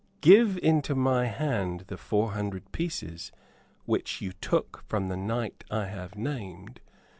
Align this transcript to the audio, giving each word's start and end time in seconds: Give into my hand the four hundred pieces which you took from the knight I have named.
Give 0.21 0.57
into 0.63 0.95
my 0.95 1.27
hand 1.27 1.81
the 1.81 1.95
four 1.95 2.31
hundred 2.31 2.71
pieces 2.71 3.31
which 3.85 4.19
you 4.19 4.31
took 4.33 4.83
from 4.87 5.09
the 5.09 5.15
knight 5.17 5.63
I 5.69 5.85
have 5.85 6.15
named. 6.15 6.79